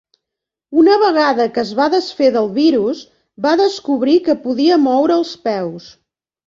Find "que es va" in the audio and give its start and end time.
1.57-1.87